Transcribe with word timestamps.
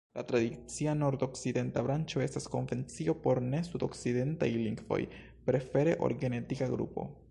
La 0.17 0.21
tradicia 0.29 0.95
nordokcidenta 1.01 1.83
branĉo 1.89 2.23
estas 2.27 2.49
konvencio 2.55 3.15
por 3.27 3.43
ne-sudokcidentaj 3.53 4.49
lingvoj, 4.59 5.01
prefere 5.51 5.99
ol 6.09 6.23
genetika 6.27 6.77
grupo. 6.79 7.11